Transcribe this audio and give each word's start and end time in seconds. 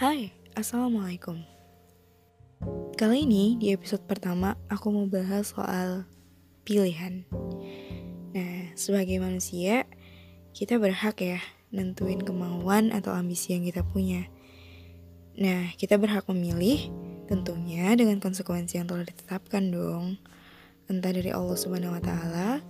Hai, 0.00 0.32
Assalamualaikum. 0.56 1.44
Kali 2.96 3.28
ini 3.28 3.60
di 3.60 3.68
episode 3.68 4.00
pertama 4.08 4.56
aku 4.72 4.88
mau 4.88 5.04
bahas 5.04 5.52
soal 5.52 6.08
pilihan. 6.64 7.28
Nah, 8.32 8.72
sebagai 8.80 9.20
manusia, 9.20 9.84
kita 10.56 10.80
berhak 10.80 11.20
ya 11.20 11.36
nentuin 11.68 12.16
kemauan 12.16 12.96
atau 12.96 13.12
ambisi 13.12 13.52
yang 13.52 13.68
kita 13.68 13.84
punya. 13.84 14.24
Nah, 15.36 15.68
kita 15.76 16.00
berhak 16.00 16.24
memilih 16.32 16.88
tentunya 17.28 17.92
dengan 17.92 18.24
konsekuensi 18.24 18.80
yang 18.80 18.88
telah 18.88 19.04
ditetapkan 19.04 19.68
dong. 19.68 20.16
Entah 20.88 21.12
dari 21.12 21.28
Allah 21.28 21.60
Subhanahu 21.60 22.00
wa 22.00 22.00
taala 22.00 22.64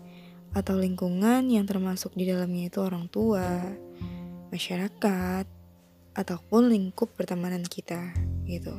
atau 0.50 0.74
lingkungan 0.74 1.46
yang 1.46 1.62
termasuk 1.62 2.10
di 2.18 2.26
dalamnya 2.26 2.74
itu 2.74 2.82
orang 2.82 3.06
tua, 3.06 3.70
masyarakat, 4.50 5.59
ataupun 6.14 6.70
lingkup 6.70 7.14
pertemanan 7.14 7.62
kita 7.62 8.12
gitu. 8.46 8.74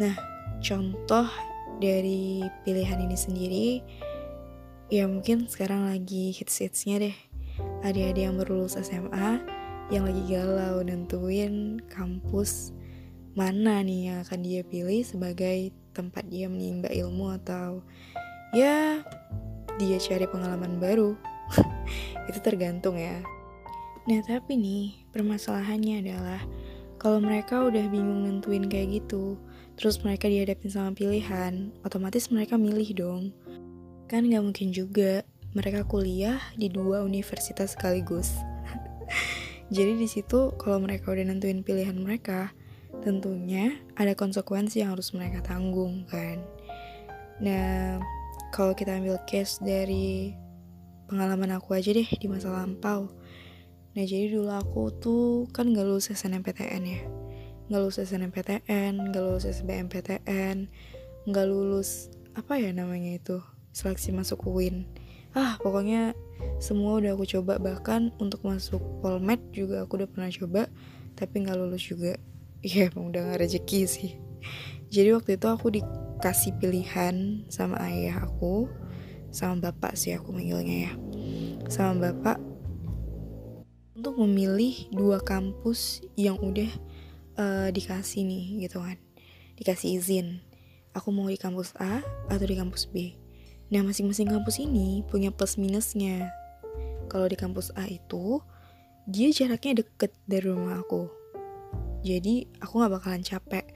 Nah, 0.00 0.14
contoh 0.58 1.26
dari 1.80 2.44
pilihan 2.62 3.00
ini 3.00 3.16
sendiri 3.16 3.68
ya 4.90 5.06
mungkin 5.06 5.46
sekarang 5.46 5.86
lagi 5.86 6.34
hits-hitsnya 6.34 6.96
deh. 7.00 7.16
Adik-adik 7.84 8.24
yang 8.26 8.36
baru 8.36 8.68
SMA 8.68 9.40
yang 9.90 10.06
lagi 10.06 10.22
galau 10.30 10.86
nentuin 10.86 11.82
kampus 11.90 12.70
mana 13.34 13.82
nih 13.82 14.10
yang 14.10 14.18
akan 14.22 14.40
dia 14.42 14.62
pilih 14.62 15.02
sebagai 15.02 15.74
tempat 15.94 16.26
dia 16.30 16.46
menimba 16.46 16.86
ilmu 16.90 17.34
atau 17.42 17.82
ya 18.54 19.02
dia 19.78 19.98
cari 19.98 20.26
pengalaman 20.26 20.78
baru. 20.78 21.14
Itu 22.30 22.38
tergantung 22.42 22.98
ya. 22.98 23.22
Nah 24.10 24.26
tapi 24.26 24.58
nih 24.58 25.06
permasalahannya 25.14 26.02
adalah 26.02 26.42
kalau 26.98 27.22
mereka 27.22 27.62
udah 27.62 27.86
bingung 27.86 28.26
nentuin 28.26 28.66
kayak 28.66 28.98
gitu, 28.98 29.38
terus 29.78 30.02
mereka 30.02 30.26
dihadapin 30.26 30.66
sama 30.66 30.90
pilihan, 30.98 31.70
otomatis 31.86 32.26
mereka 32.34 32.58
milih 32.58 32.90
dong. 32.98 33.22
Kan 34.10 34.26
gak 34.26 34.42
mungkin 34.42 34.74
juga 34.74 35.22
mereka 35.54 35.86
kuliah 35.86 36.42
di 36.58 36.66
dua 36.66 37.06
universitas 37.06 37.78
sekaligus. 37.78 38.34
Jadi 39.74 39.94
di 39.94 40.10
situ 40.10 40.58
kalau 40.58 40.82
mereka 40.82 41.14
udah 41.14 41.30
nentuin 41.30 41.62
pilihan 41.62 41.94
mereka, 41.94 42.50
tentunya 43.06 43.78
ada 43.94 44.18
konsekuensi 44.18 44.82
yang 44.82 44.98
harus 44.98 45.14
mereka 45.14 45.38
tanggung 45.54 46.02
kan. 46.10 46.42
Nah, 47.38 48.02
kalau 48.50 48.74
kita 48.74 48.98
ambil 48.98 49.22
case 49.22 49.62
dari 49.62 50.34
pengalaman 51.06 51.54
aku 51.54 51.78
aja 51.78 51.94
deh 51.94 52.10
di 52.18 52.26
masa 52.26 52.50
lampau 52.50 53.19
Nah 53.90 54.04
jadi 54.06 54.30
dulu 54.30 54.50
aku 54.54 54.82
tuh 55.02 55.50
kan 55.50 55.74
gak 55.74 55.82
lulus 55.82 56.14
SNMPTN 56.14 56.82
ya. 56.86 57.00
Gak 57.70 57.80
lulus 57.82 57.98
SNMPTN, 58.02 59.14
gak 59.14 59.22
lulus 59.22 59.46
SBMPTN 59.46 60.66
Gak 61.30 61.46
lulus 61.46 62.10
apa 62.34 62.58
ya 62.58 62.74
namanya 62.74 63.14
itu 63.14 63.38
Seleksi 63.70 64.10
masuk 64.10 64.42
UIN 64.50 64.90
Ah 65.30 65.54
pokoknya 65.62 66.18
semua 66.58 66.98
udah 66.98 67.14
aku 67.14 67.24
coba. 67.28 67.62
Bahkan 67.62 68.18
untuk 68.18 68.42
masuk 68.42 68.82
Polmed 68.98 69.38
juga 69.54 69.86
aku 69.86 70.02
udah 70.02 70.08
pernah 70.10 70.30
coba 70.30 70.66
Tapi 71.14 71.46
gak 71.46 71.58
lulus 71.58 71.86
juga. 71.86 72.18
Iya 72.66 72.86
emang 72.90 73.14
udah 73.14 73.30
gak 73.30 73.46
rezeki 73.46 73.80
sih. 73.86 74.10
Jadi 74.90 75.14
waktu 75.14 75.38
itu 75.38 75.46
aku 75.46 75.70
dikasih 75.70 76.58
pilihan 76.58 77.46
sama 77.46 77.78
ayah 77.86 78.26
aku 78.26 78.66
Sama 79.30 79.70
bapak 79.70 79.94
sih 79.94 80.10
aku 80.10 80.34
manggilnya 80.34 80.90
ya. 80.90 80.92
Sama 81.70 82.10
bapak 82.10 82.49
untuk 84.00 84.16
memilih 84.16 84.88
dua 84.96 85.20
kampus 85.20 86.00
yang 86.16 86.40
udah 86.40 86.72
uh, 87.36 87.68
dikasih 87.68 88.24
nih 88.24 88.64
gitu 88.64 88.80
kan. 88.80 88.96
Dikasih 89.60 90.00
izin. 90.00 90.40
Aku 90.96 91.12
mau 91.12 91.28
di 91.28 91.36
kampus 91.36 91.76
A 91.76 92.00
atau 92.32 92.46
di 92.48 92.56
kampus 92.56 92.88
B. 92.88 93.12
Nah 93.68 93.84
masing-masing 93.84 94.32
kampus 94.32 94.56
ini 94.56 95.04
punya 95.04 95.28
plus 95.28 95.60
minusnya. 95.60 96.32
Kalau 97.12 97.28
di 97.28 97.36
kampus 97.36 97.76
A 97.76 97.84
itu 97.92 98.40
dia 99.04 99.28
jaraknya 99.36 99.84
deket 99.84 100.16
dari 100.24 100.48
rumah 100.48 100.80
aku. 100.80 101.12
Jadi 102.00 102.48
aku 102.56 102.80
nggak 102.80 102.96
bakalan 102.96 103.20
capek. 103.20 103.68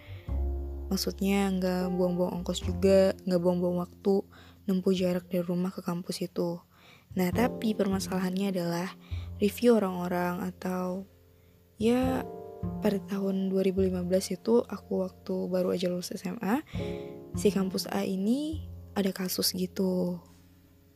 Maksudnya 0.88 1.52
nggak 1.52 1.92
buang-buang 2.00 2.40
ongkos 2.40 2.64
juga 2.64 3.12
nggak 3.28 3.40
buang-buang 3.44 3.76
waktu 3.76 4.24
nempuh 4.64 4.96
jarak 4.96 5.28
dari 5.28 5.44
rumah 5.44 5.68
ke 5.68 5.84
kampus 5.84 6.24
itu. 6.24 6.64
Nah 7.12 7.28
tapi 7.28 7.76
permasalahannya 7.76 8.56
adalah 8.56 8.88
review 9.38 9.78
orang-orang 9.78 10.42
atau 10.54 11.06
ya 11.78 12.22
pada 12.80 12.96
tahun 13.10 13.52
2015 13.52 14.36
itu 14.40 14.54
aku 14.64 15.04
waktu 15.04 15.36
baru 15.52 15.76
aja 15.76 15.92
lulus 15.92 16.14
SMA 16.16 16.64
si 17.36 17.52
kampus 17.52 17.90
A 17.90 18.06
ini 18.06 18.64
ada 18.94 19.10
kasus 19.10 19.52
gitu. 19.52 20.22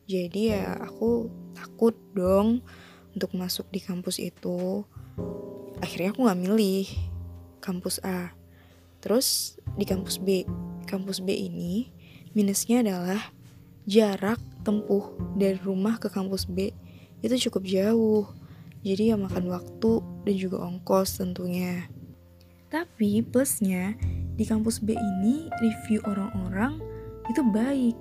Jadi 0.09 0.54
ya 0.54 0.78
aku 0.81 1.28
takut 1.53 1.93
dong 2.16 2.65
untuk 3.12 3.34
masuk 3.37 3.69
di 3.69 3.82
kampus 3.82 4.22
itu. 4.22 4.87
Akhirnya 5.82 6.15
aku 6.15 6.25
nggak 6.25 6.41
milih 6.41 6.87
kampus 7.60 8.00
A. 8.06 8.32
Terus 9.03 9.59
di 9.77 9.84
kampus 9.84 10.16
B 10.22 10.48
kampus 10.88 11.21
B 11.21 11.37
ini 11.37 11.93
minusnya 12.32 12.81
adalah 12.81 13.21
jarak 13.84 14.41
tempuh 14.65 15.12
dari 15.37 15.60
rumah 15.60 16.00
ke 16.00 16.09
kampus 16.09 16.48
B 16.48 16.72
itu 17.23 17.49
cukup 17.49 17.62
jauh. 17.67 18.25
Jadi 18.87 19.11
ya 19.11 19.17
makan 19.19 19.51
waktu 19.51 20.03
dan 20.23 20.34
juga 20.39 20.62
ongkos 20.62 21.19
tentunya. 21.19 21.91
Tapi 22.69 23.25
plusnya 23.25 23.97
di 24.39 24.45
kampus 24.47 24.79
B 24.79 24.95
ini 24.95 25.51
review 25.59 25.99
orang-orang 26.07 26.78
itu 27.27 27.43
baik. 27.51 27.97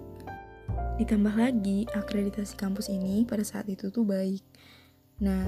Ditambah 1.02 1.34
lagi 1.34 1.90
akreditasi 1.94 2.60
kampus 2.60 2.94
ini 2.94 3.26
pada 3.26 3.42
saat 3.42 3.66
itu 3.72 3.90
tuh 3.90 4.06
baik. 4.06 4.44
Nah, 5.18 5.46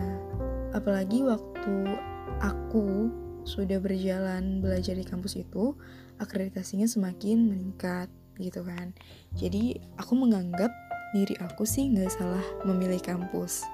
apalagi 0.74 1.22
waktu 1.22 1.94
aku 2.42 3.12
sudah 3.46 3.78
berjalan 3.78 4.62
belajar 4.62 4.98
di 4.98 5.06
kampus 5.06 5.38
itu, 5.38 5.78
akreditasinya 6.18 6.90
semakin 6.90 7.50
meningkat 7.50 8.10
gitu 8.40 8.66
kan. 8.66 8.96
Jadi 9.36 9.78
aku 10.00 10.16
menganggap 10.16 10.72
diri 11.16 11.36
aku 11.42 11.66
sih 11.66 11.90
nggak 11.90 12.12
salah 12.14 12.46
memilih 12.66 13.02
kampus. 13.02 13.66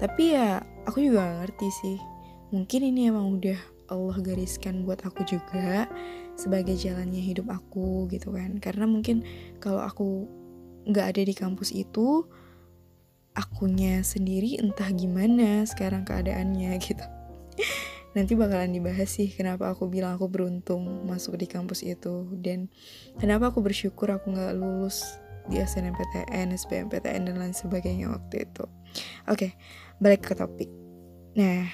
Tapi 0.00 0.34
ya 0.34 0.60
aku 0.84 1.00
juga 1.00 1.24
gak 1.24 1.38
ngerti 1.44 1.68
sih. 1.70 1.98
Mungkin 2.50 2.80
ini 2.94 3.10
emang 3.10 3.40
udah 3.40 3.58
Allah 3.92 4.16
gariskan 4.20 4.82
buat 4.88 5.04
aku 5.04 5.22
juga 5.28 5.86
sebagai 6.34 6.74
jalannya 6.74 7.20
hidup 7.20 7.50
aku 7.52 8.08
gitu 8.10 8.32
kan. 8.34 8.58
Karena 8.58 8.88
mungkin 8.88 9.22
kalau 9.60 9.82
aku 9.84 10.26
nggak 10.84 11.16
ada 11.16 11.22
di 11.24 11.34
kampus 11.34 11.72
itu 11.72 12.28
akunya 13.34 14.04
sendiri 14.04 14.60
entah 14.60 14.88
gimana 14.92 15.64
sekarang 15.66 16.06
keadaannya 16.06 16.76
gitu. 16.86 17.04
Nanti 18.14 18.38
bakalan 18.38 18.70
dibahas 18.70 19.10
sih 19.10 19.26
kenapa 19.26 19.74
aku 19.74 19.90
bilang 19.90 20.14
aku 20.14 20.30
beruntung 20.30 21.02
masuk 21.06 21.34
di 21.34 21.50
kampus 21.50 21.82
itu. 21.82 22.30
Dan 22.38 22.70
kenapa 23.18 23.50
aku 23.50 23.58
bersyukur 23.58 24.14
aku 24.14 24.30
nggak 24.30 24.54
lulus 24.54 25.18
di 25.48 25.60
SNMPTN, 25.60 26.52
SBMPTN 26.56 27.28
dan 27.28 27.36
lain 27.36 27.52
sebagainya 27.52 28.08
waktu 28.08 28.48
itu. 28.48 28.64
Oke, 29.28 29.56
balik 30.00 30.24
ke 30.24 30.32
topik. 30.32 30.70
Nah, 31.36 31.66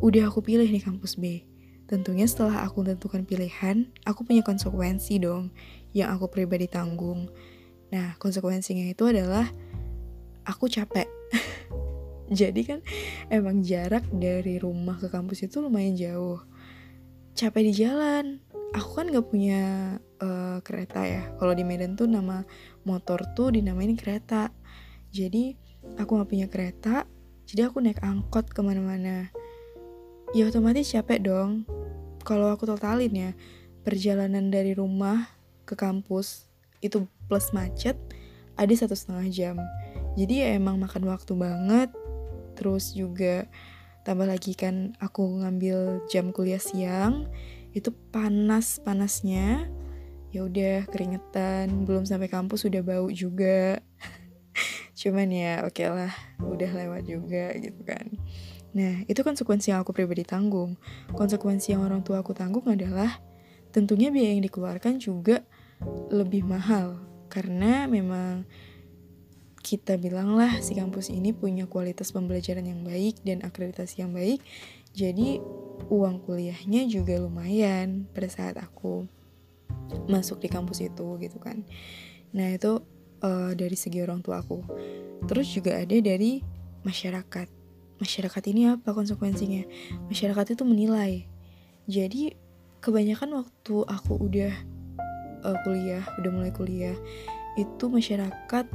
udah 0.00 0.32
aku 0.32 0.40
pilih 0.42 0.66
nih 0.66 0.82
kampus 0.82 1.20
B. 1.20 1.44
Tentunya 1.86 2.24
setelah 2.24 2.64
aku 2.64 2.82
tentukan 2.82 3.22
pilihan, 3.28 3.92
aku 4.08 4.24
punya 4.24 4.40
konsekuensi 4.40 5.20
dong 5.20 5.52
yang 5.92 6.08
aku 6.16 6.32
pribadi 6.32 6.64
tanggung. 6.64 7.28
Nah, 7.92 8.16
konsekuensinya 8.16 8.88
itu 8.88 9.04
adalah 9.04 9.44
aku 10.48 10.72
capek. 10.72 11.04
Jadi 12.32 12.64
kan 12.64 12.80
emang 13.28 13.60
jarak 13.60 14.08
dari 14.08 14.56
rumah 14.56 14.96
ke 14.96 15.12
kampus 15.12 15.44
itu 15.44 15.60
lumayan 15.60 15.92
jauh. 15.92 16.40
Capek 17.36 17.68
di 17.68 17.72
jalan. 17.76 18.40
Aku 18.72 18.96
kan 18.96 19.12
gak 19.12 19.28
punya 19.28 19.60
uh, 20.22 20.62
kereta 20.62 21.02
ya. 21.02 21.34
Kalau 21.36 21.52
di 21.52 21.66
Medan 21.66 21.98
tuh 21.98 22.06
nama 22.06 22.46
motor 22.86 23.26
tuh 23.34 23.50
dinamain 23.50 23.98
kereta. 23.98 24.54
Jadi 25.10 25.58
aku 25.98 26.22
gak 26.22 26.30
punya 26.30 26.46
kereta 26.46 27.04
jadi 27.52 27.68
aku 27.68 27.84
naik 27.84 28.00
angkot 28.00 28.48
ke 28.48 28.64
mana-mana. 28.64 29.28
Ya 30.32 30.48
otomatis 30.48 30.88
capek 30.88 31.20
dong. 31.20 31.68
Kalau 32.24 32.48
aku 32.48 32.64
totalin 32.64 33.12
ya 33.12 33.30
perjalanan 33.84 34.48
dari 34.48 34.72
rumah 34.72 35.28
ke 35.68 35.76
kampus 35.76 36.48
itu 36.80 37.04
plus 37.28 37.52
macet 37.52 38.00
ada 38.56 38.72
satu 38.72 38.96
setengah 38.96 39.26
jam. 39.28 39.56
Jadi 40.16 40.40
ya 40.40 40.48
emang 40.56 40.80
makan 40.80 41.04
waktu 41.12 41.36
banget. 41.36 41.92
Terus 42.56 42.96
juga 42.96 43.44
tambah 44.08 44.24
lagi 44.24 44.56
kan 44.56 44.96
aku 44.96 45.44
ngambil 45.44 46.08
jam 46.08 46.32
kuliah 46.32 46.62
siang 46.62 47.28
itu 47.76 47.92
panas 48.08 48.80
panasnya 48.80 49.68
ya 50.32 50.48
udah 50.48 50.88
keringetan. 50.88 51.84
Belum 51.84 52.08
sampai 52.08 52.26
kampus 52.32 52.64
udah 52.66 52.82
bau 52.82 53.06
juga. 53.12 53.78
Cuman 55.00 55.28
ya 55.28 55.62
oke 55.62 55.78
okay 55.78 55.88
lah. 55.92 56.12
Udah 56.40 56.70
lewat 56.72 57.04
juga 57.06 57.52
gitu 57.60 57.80
kan. 57.84 58.08
Nah, 58.72 59.04
itu 59.04 59.20
konsekuensi 59.20 59.68
yang 59.68 59.84
aku 59.84 59.92
pribadi 59.92 60.24
tanggung. 60.24 60.80
Konsekuensi 61.12 61.76
yang 61.76 61.84
orang 61.84 62.00
tua 62.00 62.24
aku 62.24 62.32
tanggung 62.32 62.64
adalah 62.64 63.20
tentunya 63.68 64.08
biaya 64.08 64.32
yang 64.32 64.44
dikeluarkan 64.44 64.96
juga 64.96 65.44
lebih 66.08 66.48
mahal. 66.48 66.96
Karena 67.28 67.84
memang 67.84 68.48
kita 69.62 70.00
bilanglah 70.00 70.58
si 70.64 70.74
kampus 70.74 71.12
ini 71.12 71.30
punya 71.30 71.68
kualitas 71.68 72.10
pembelajaran 72.10 72.64
yang 72.66 72.80
baik 72.82 73.20
dan 73.22 73.44
akreditasi 73.44 74.02
yang 74.02 74.16
baik. 74.16 74.40
Jadi 74.96 75.40
uang 75.92 76.24
kuliahnya 76.24 76.88
juga 76.88 77.20
lumayan 77.20 78.08
pada 78.12 78.28
saat 78.28 78.56
aku 78.56 79.08
masuk 80.08 80.42
di 80.42 80.48
kampus 80.48 80.82
itu 80.84 81.06
gitu 81.20 81.38
kan. 81.38 81.62
Nah, 82.32 82.54
itu 82.54 82.80
uh, 83.22 83.52
dari 83.54 83.76
segi 83.78 84.02
orang 84.02 84.20
tua 84.20 84.42
aku. 84.42 84.60
Terus 85.30 85.48
juga 85.52 85.78
ada 85.78 85.96
dari 85.96 86.42
masyarakat. 86.82 87.48
Masyarakat 88.02 88.42
ini 88.50 88.74
apa 88.74 88.90
konsekuensinya? 88.90 89.62
Masyarakat 90.10 90.58
itu 90.58 90.62
menilai. 90.66 91.26
Jadi 91.86 92.34
kebanyakan 92.82 93.42
waktu 93.42 93.76
aku 93.86 94.12
udah 94.26 94.52
uh, 95.46 95.56
kuliah 95.62 96.02
udah 96.18 96.30
mulai 96.34 96.50
kuliah 96.50 96.98
itu 97.54 97.84
masyarakat 97.86 98.66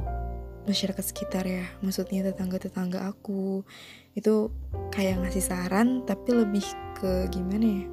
masyarakat 0.64 1.04
sekitar 1.04 1.44
ya. 1.44 1.68
Maksudnya 1.84 2.32
tetangga-tetangga 2.32 3.04
aku. 3.08 3.68
Itu 4.16 4.52
kayak 4.96 5.28
ngasih 5.28 5.44
saran 5.44 6.08
tapi 6.08 6.32
lebih 6.36 6.64
ke 6.98 7.30
gimana 7.30 7.62
ya 7.62 7.86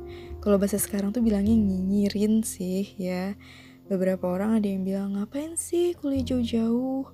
kalau 0.44 0.61
bahasa 0.61 0.76
sekarang 0.76 1.08
tuh 1.08 1.25
bilangnya 1.25 1.56
nyinyirin 1.56 2.44
sih 2.44 2.93
ya. 3.00 3.32
Beberapa 3.88 4.29
orang 4.29 4.61
ada 4.61 4.69
yang 4.69 4.85
bilang 4.85 5.17
ngapain 5.17 5.56
sih 5.56 5.96
kuliah 5.96 6.20
jauh-jauh? 6.20 7.08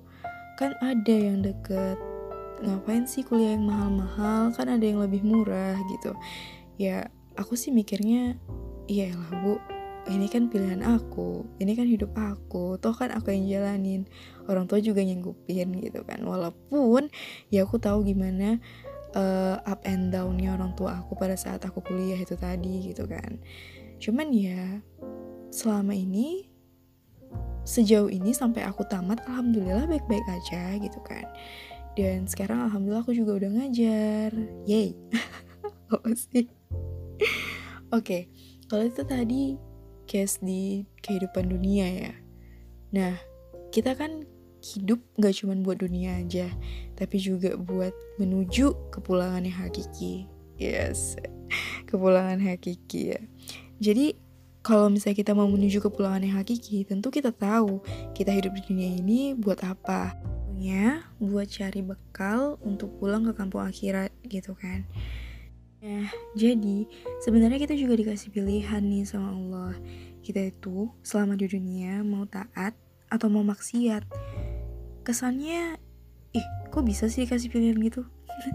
Kan 0.59 0.75
ada 0.83 1.15
yang 1.15 1.39
deket. 1.39 1.95
Ngapain 2.59 3.07
sih 3.07 3.23
kuliah 3.23 3.55
yang 3.55 3.63
mahal-mahal? 3.63 4.51
Kan 4.51 4.67
ada 4.67 4.83
yang 4.83 4.99
lebih 4.99 5.23
murah 5.23 5.79
gitu. 5.95 6.11
Ya 6.75 7.07
aku 7.39 7.55
sih 7.55 7.71
mikirnya 7.71 8.35
iya 8.91 9.15
lah 9.15 9.31
bu. 9.39 9.55
Ini 10.11 10.27
kan 10.27 10.51
pilihan 10.51 10.83
aku. 10.83 11.47
Ini 11.63 11.71
kan 11.79 11.87
hidup 11.87 12.11
aku. 12.11 12.75
Toh 12.83 12.91
kan 12.91 13.15
aku 13.15 13.31
yang 13.31 13.47
jalanin. 13.47 14.11
Orang 14.43 14.67
tua 14.67 14.83
juga 14.83 14.99
nyanggupin 15.07 15.71
gitu 15.79 16.03
kan. 16.03 16.19
Walaupun 16.19 17.07
ya 17.47 17.63
aku 17.63 17.79
tahu 17.79 18.03
gimana 18.03 18.59
uh, 19.15 19.59
up 19.63 19.81
and 19.87 20.11
downnya 20.11 20.55
orang 20.55 20.75
tua 20.75 21.03
aku 21.03 21.15
pada 21.15 21.35
saat 21.35 21.63
aku 21.63 21.83
kuliah 21.83 22.19
itu 22.19 22.35
tadi 22.35 22.91
gitu 22.91 23.07
kan. 23.07 23.39
Cuman 24.01 24.31
ya 24.33 24.81
selama 25.51 25.91
ini 25.93 26.47
sejauh 27.61 28.09
ini 28.09 28.33
sampai 28.33 28.65
aku 28.65 28.81
tamat 28.89 29.21
alhamdulillah 29.29 29.85
baik-baik 29.85 30.25
aja 30.27 30.75
gitu 30.79 30.99
kan. 31.03 31.25
Dan 31.93 32.23
sekarang 32.25 32.71
alhamdulillah 32.71 33.03
aku 33.03 33.15
juga 33.15 33.37
udah 33.37 33.49
ngajar. 33.51 34.31
Yay. 34.65 34.95
Apa 35.93 36.11
sih? 36.15 36.47
Oke 37.91 37.91
okay, 37.91 38.21
kalau 38.71 38.87
itu 38.87 39.03
tadi 39.03 39.43
case 40.07 40.39
di 40.39 40.87
kehidupan 41.03 41.51
dunia 41.51 41.87
ya. 41.87 42.13
Nah 42.95 43.15
kita 43.75 43.95
kan 43.95 44.23
hidup 44.61 45.01
gak 45.17 45.35
cuma 45.41 45.57
buat 45.59 45.81
dunia 45.81 46.21
aja 46.21 46.47
tapi 46.95 47.17
juga 47.17 47.57
buat 47.57 47.91
menuju 48.21 48.93
kepulangan 48.93 49.43
yang 49.43 49.57
hakiki 49.57 50.29
yes 50.55 51.17
kepulangan 51.89 52.39
hakiki 52.39 53.17
ya 53.17 53.21
jadi 53.81 54.15
kalau 54.61 54.93
misalnya 54.93 55.17
kita 55.17 55.33
mau 55.33 55.49
menuju 55.49 55.81
kepulangan 55.81 56.21
yang 56.21 56.37
hakiki, 56.37 56.85
tentu 56.85 57.09
kita 57.09 57.33
tahu 57.33 57.81
kita 58.13 58.29
hidup 58.29 58.53
di 58.53 58.61
dunia 58.69 58.93
ini 58.93 59.33
buat 59.33 59.57
apa 59.65 60.13
tentunya 60.61 61.01
buat 61.17 61.49
cari 61.49 61.81
bekal 61.81 62.61
untuk 62.61 62.93
pulang 63.01 63.25
ke 63.25 63.33
kampung 63.33 63.65
akhirat 63.65 64.13
gitu 64.29 64.53
kan. 64.53 64.85
Nah, 65.81 66.05
jadi 66.37 66.85
sebenarnya 67.25 67.57
kita 67.57 67.73
juga 67.73 67.97
dikasih 67.97 68.29
pilihan 68.29 68.77
nih 68.85 69.01
sama 69.01 69.33
Allah. 69.33 69.73
Kita 70.21 70.37
itu 70.37 70.93
selama 71.01 71.33
di 71.33 71.49
dunia 71.49 72.05
mau 72.05 72.29
taat 72.29 72.77
atau 73.09 73.25
mau 73.33 73.41
maksiat. 73.41 74.05
Kesannya, 75.01 75.77
ih 76.37 76.47
kok 76.69 76.85
bisa 76.85 77.09
sih 77.09 77.25
dikasih 77.25 77.49
pilihan 77.49 77.77
gitu? 77.81 78.05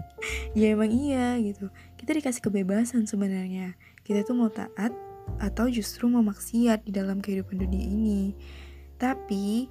ya 0.59 0.73
emang 0.73 0.91
iya 0.91 1.35
gitu. 1.39 1.71
Kita 1.99 2.15
dikasih 2.15 2.41
kebebasan 2.43 3.07
sebenarnya. 3.07 3.75
Kita 4.03 4.23
tuh 4.23 4.35
mau 4.35 4.51
taat 4.51 4.95
atau 5.37 5.67
justru 5.67 6.07
mau 6.07 6.23
maksiat 6.23 6.87
di 6.87 6.91
dalam 6.95 7.19
kehidupan 7.19 7.59
dunia 7.59 7.83
ini. 7.83 8.21
Tapi 8.95 9.67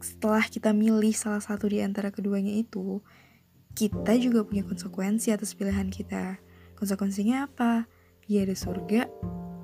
setelah 0.00 0.44
kita 0.44 0.72
milih 0.72 1.12
salah 1.12 1.44
satu 1.44 1.68
di 1.68 1.84
antara 1.84 2.08
keduanya 2.08 2.52
itu, 2.56 3.04
kita 3.76 4.16
juga 4.16 4.42
punya 4.48 4.64
konsekuensi 4.64 5.30
atas 5.30 5.52
pilihan 5.52 5.92
kita. 5.92 6.40
Konsekuensinya 6.76 7.44
apa? 7.44 7.84
Ya 8.26 8.42
ada 8.42 8.56
surga, 8.56 9.06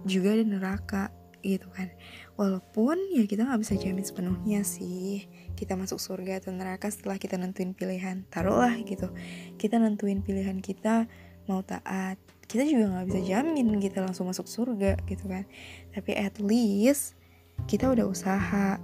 juga 0.06 0.37
ada 0.37 0.44
neraka, 0.44 1.11
gitu 1.42 1.68
kan. 1.74 1.90
Walaupun 2.38 2.96
ya 3.12 3.26
kita 3.26 3.44
nggak 3.44 3.60
bisa 3.60 3.74
jamin 3.76 4.06
sepenuhnya 4.06 4.60
sih 4.64 5.26
kita 5.58 5.76
masuk 5.76 6.00
surga 6.00 6.42
atau 6.42 6.50
neraka 6.54 6.88
setelah 6.88 7.18
kita 7.18 7.36
nentuin 7.36 7.74
pilihan. 7.76 8.24
Taruhlah 8.30 8.78
gitu, 8.82 9.10
kita 9.58 9.76
nentuin 9.76 10.22
pilihan 10.22 10.62
kita 10.62 11.06
mau 11.50 11.60
taat. 11.66 12.16
Kita 12.46 12.62
juga 12.64 12.88
nggak 12.94 13.06
bisa 13.10 13.20
jamin 13.26 13.78
kita 13.82 14.00
langsung 14.00 14.30
masuk 14.30 14.48
surga 14.48 14.96
gitu 15.10 15.28
kan. 15.28 15.44
Tapi 15.92 16.16
at 16.16 16.38
least 16.40 17.18
kita 17.66 17.90
udah 17.92 18.06
usaha 18.08 18.80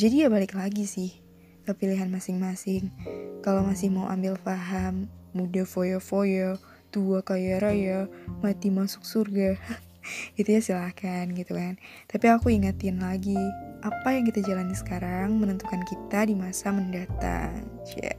jadi 0.00 0.26
ya 0.26 0.28
balik 0.32 0.56
lagi 0.56 0.88
sih 0.88 1.20
ke 1.68 1.72
pilihan 1.76 2.08
masing-masing. 2.08 2.88
Kalau 3.44 3.66
masih 3.66 3.92
mau 3.92 4.08
ambil 4.08 4.40
paham, 4.40 5.12
muda 5.36 5.62
foya-foya, 5.68 6.56
tua 6.88 7.20
kaya 7.20 7.60
raya, 7.60 8.08
mati 8.40 8.72
masuk 8.72 9.04
surga. 9.04 9.58
itu 10.36 10.48
ya 10.48 10.60
silahkan 10.60 11.28
gitu 11.32 11.56
kan. 11.56 11.76
Tapi 12.08 12.26
aku 12.28 12.52
ingetin 12.52 13.00
lagi, 13.00 13.38
apa 13.84 14.16
yang 14.16 14.24
kita 14.28 14.44
jalani 14.44 14.76
sekarang 14.76 15.36
menentukan 15.36 15.82
kita 15.86 16.28
di 16.28 16.34
masa 16.36 16.72
mendatang. 16.72 17.64
Yeah. 17.96 18.18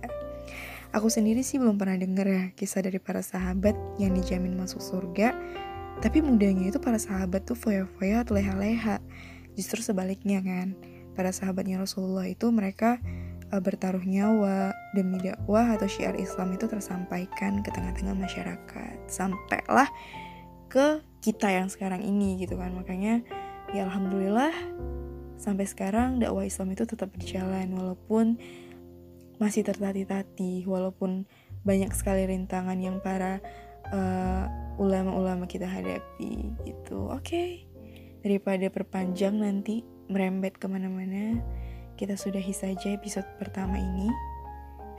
Aku 0.91 1.07
sendiri 1.07 1.39
sih 1.39 1.55
belum 1.55 1.79
pernah 1.79 1.95
denger 1.95 2.27
ya 2.27 2.43
kisah 2.59 2.83
dari 2.83 2.99
para 2.99 3.23
sahabat 3.23 3.73
yang 3.95 4.11
dijamin 4.11 4.59
masuk 4.59 4.83
surga, 4.83 5.31
tapi 6.03 6.19
mudanya 6.19 6.67
itu 6.67 6.83
para 6.83 6.99
sahabat 6.99 7.47
tuh 7.47 7.55
foya-foya 7.55 8.27
atau 8.27 8.35
leha-leha. 8.35 8.99
Justru 9.55 9.79
sebaliknya 9.79 10.43
kan 10.43 10.75
para 11.15 11.31
sahabatnya 11.31 11.79
Rasulullah 11.79 12.27
itu 12.27 12.47
mereka 12.51 12.99
uh, 13.51 13.59
bertaruh 13.59 14.03
nyawa 14.03 14.71
demi 14.95 15.19
dakwah 15.19 15.75
atau 15.75 15.87
syiar 15.87 16.15
Islam 16.15 16.55
itu 16.55 16.65
tersampaikan 16.65 17.59
ke 17.61 17.69
tengah-tengah 17.71 18.15
masyarakat 18.15 18.97
sampailah 19.11 19.87
ke 20.71 21.03
kita 21.21 21.53
yang 21.53 21.69
sekarang 21.69 22.01
ini 22.01 22.41
gitu 22.41 22.57
kan 22.57 22.73
makanya 22.73 23.21
ya 23.71 23.85
alhamdulillah 23.87 24.51
sampai 25.37 25.65
sekarang 25.65 26.21
dakwah 26.21 26.45
Islam 26.45 26.73
itu 26.73 26.83
tetap 26.85 27.09
berjalan 27.13 27.69
walaupun 27.73 28.37
masih 29.41 29.65
tertati-tati 29.65 30.65
walaupun 30.69 31.25
banyak 31.65 31.89
sekali 31.93 32.29
rintangan 32.29 32.77
yang 32.77 33.01
para 33.01 33.41
uh, 33.89 34.45
ulama-ulama 34.77 35.49
kita 35.49 35.65
hadapi 35.65 36.53
gitu 36.65 37.09
oke 37.09 37.25
okay. 37.25 37.65
daripada 38.21 38.69
perpanjang 38.69 39.37
nanti 39.41 39.81
merembet 40.11 40.59
ke 40.59 40.67
mana-mana, 40.67 41.39
kita 41.95 42.19
sudahi 42.19 42.51
saja 42.51 42.91
episode 42.91 43.25
pertama 43.39 43.79
ini. 43.79 44.11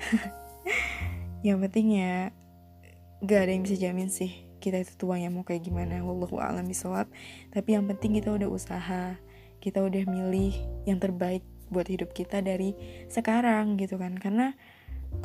yang 1.47 1.61
penting 1.61 2.01
ya, 2.01 2.33
gak 3.21 3.47
ada 3.47 3.53
yang 3.53 3.63
bisa 3.69 3.77
jamin 3.77 4.09
sih 4.09 4.52
kita 4.63 4.79
itu 4.87 4.95
tuanya 4.95 5.27
mau 5.35 5.43
kayak 5.43 5.67
gimana. 5.67 5.99
Wallahu 6.07 6.39
a'lam 6.39 6.71
bisawab. 6.71 7.11
Tapi 7.51 7.75
yang 7.75 7.91
penting 7.91 8.23
kita 8.23 8.31
udah 8.31 8.47
usaha, 8.47 9.19
kita 9.59 9.83
udah 9.83 10.07
milih 10.07 10.55
yang 10.87 11.03
terbaik 11.03 11.43
buat 11.75 11.91
hidup 11.91 12.15
kita 12.15 12.39
dari 12.39 12.79
sekarang 13.11 13.75
gitu 13.83 13.99
kan. 13.99 14.15
Karena 14.15 14.55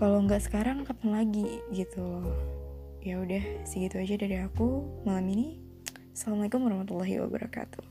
kalau 0.01 0.25
nggak 0.25 0.41
sekarang 0.41 0.81
kapan 0.81 1.09
lagi 1.13 1.61
gitu 1.69 2.01
loh. 2.01 2.33
Ya 3.05 3.21
udah, 3.21 3.63
segitu 3.63 4.01
aja 4.01 4.17
dari 4.17 4.41
aku 4.41 4.83
malam 5.05 5.29
ini. 5.29 5.61
Assalamualaikum 6.11 6.65
warahmatullahi 6.65 7.21
wabarakatuh. 7.21 7.85